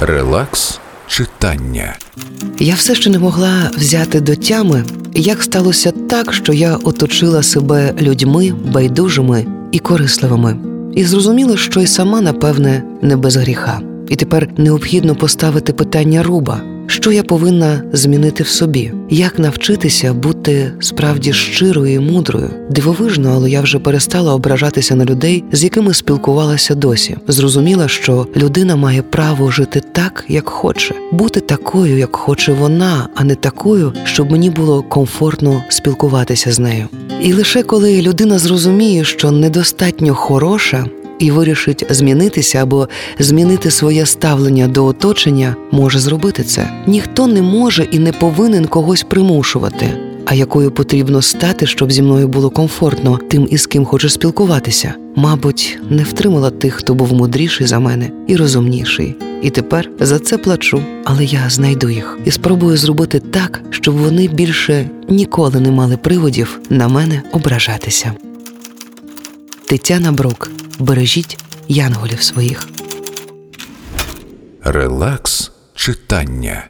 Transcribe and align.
Релакс 0.00 0.80
читання. 1.06 1.96
Я 2.58 2.74
все 2.74 2.94
ще 2.94 3.10
не 3.10 3.18
могла 3.18 3.70
взяти 3.76 4.20
до 4.20 4.36
тями, 4.36 4.84
як 5.14 5.42
сталося 5.42 5.92
так, 6.10 6.32
що 6.32 6.52
я 6.52 6.76
оточила 6.76 7.42
себе 7.42 7.94
людьми 8.00 8.52
байдужими 8.72 9.46
і 9.72 9.78
корисливими, 9.78 10.56
і 10.94 11.04
зрозуміла, 11.04 11.56
що 11.56 11.80
й 11.80 11.86
сама, 11.86 12.20
напевне, 12.20 12.82
не 13.02 13.16
без 13.16 13.36
гріха. 13.36 13.80
І 14.08 14.16
тепер 14.16 14.48
необхідно 14.56 15.14
поставити 15.14 15.72
питання 15.72 16.22
руба, 16.22 16.60
що 16.90 17.12
я 17.12 17.22
повинна 17.22 17.82
змінити 17.92 18.42
в 18.42 18.48
собі, 18.48 18.92
як 19.10 19.38
навчитися 19.38 20.12
бути 20.14 20.72
справді 20.80 21.32
щирою 21.32 21.94
і 21.94 21.98
мудрою. 21.98 22.50
Дивовижно, 22.70 23.32
але 23.34 23.50
я 23.50 23.60
вже 23.60 23.78
перестала 23.78 24.34
ображатися 24.34 24.94
на 24.94 25.04
людей, 25.04 25.44
з 25.52 25.64
якими 25.64 25.94
спілкувалася 25.94 26.74
досі. 26.74 27.16
Зрозуміла, 27.28 27.88
що 27.88 28.26
людина 28.36 28.76
має 28.76 29.02
право 29.02 29.50
жити 29.50 29.82
так, 29.92 30.24
як 30.28 30.48
хоче, 30.48 30.94
бути 31.12 31.40
такою, 31.40 31.98
як 31.98 32.16
хоче 32.16 32.52
вона, 32.52 33.08
а 33.14 33.24
не 33.24 33.34
такою, 33.34 33.92
щоб 34.04 34.30
мені 34.32 34.50
було 34.50 34.82
комфортно 34.82 35.62
спілкуватися 35.68 36.52
з 36.52 36.58
нею. 36.58 36.88
І 37.22 37.32
лише 37.32 37.62
коли 37.62 38.02
людина 38.02 38.38
зрозуміє, 38.38 39.04
що 39.04 39.30
недостатньо 39.30 40.14
хороша, 40.14 40.86
і 41.18 41.30
вирішить 41.30 41.86
змінитися 41.90 42.62
або 42.62 42.88
змінити 43.18 43.70
своє 43.70 44.06
ставлення 44.06 44.68
до 44.68 44.84
оточення, 44.84 45.56
може 45.70 45.98
зробити 45.98 46.42
це. 46.42 46.70
Ніхто 46.86 47.26
не 47.26 47.42
може 47.42 47.88
і 47.90 47.98
не 47.98 48.12
повинен 48.12 48.64
когось 48.64 49.02
примушувати. 49.02 49.90
А 50.30 50.34
якою 50.34 50.70
потрібно 50.70 51.22
стати, 51.22 51.66
щоб 51.66 51.92
зі 51.92 52.02
мною 52.02 52.28
було 52.28 52.50
комфортно, 52.50 53.20
тим 53.28 53.48
із 53.50 53.66
ким 53.66 53.84
хочеш 53.84 54.12
спілкуватися. 54.12 54.94
Мабуть, 55.16 55.78
не 55.90 56.02
втримала 56.02 56.50
тих, 56.50 56.74
хто 56.74 56.94
був 56.94 57.12
мудріший 57.12 57.66
за 57.66 57.78
мене 57.78 58.10
і 58.26 58.36
розумніший. 58.36 59.14
І 59.42 59.50
тепер 59.50 59.90
за 60.00 60.18
це 60.18 60.38
плачу, 60.38 60.82
але 61.04 61.24
я 61.24 61.50
знайду 61.50 61.90
їх 61.90 62.18
і 62.24 62.30
спробую 62.30 62.76
зробити 62.76 63.20
так, 63.20 63.62
щоб 63.70 63.96
вони 63.96 64.28
більше 64.28 64.90
ніколи 65.08 65.60
не 65.60 65.70
мали 65.70 65.96
приводів 65.96 66.60
на 66.70 66.88
мене 66.88 67.22
ображатися. 67.32 68.12
Тетяна 69.66 70.12
Брук. 70.12 70.50
Бережіть 70.78 71.44
янголів 71.68 72.22
своїх. 72.22 72.68
Релакс 74.64 75.52
читання. 75.74 76.68